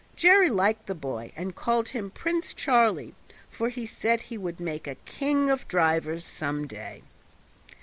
Jerry 0.15 0.49
liked 0.49 0.87
the 0.87 0.95
boy, 0.95 1.31
and 1.35 1.55
called 1.55 1.89
him 1.89 2.09
"Prince 2.09 2.55
Charlie", 2.55 3.13
for 3.51 3.69
he 3.69 3.85
said 3.85 4.19
he 4.19 4.35
would 4.35 4.59
make 4.59 4.87
a 4.87 4.95
king 4.95 5.47
of 5.51 5.67
drivers 5.67 6.25
some 6.25 6.65
day. 6.65 7.03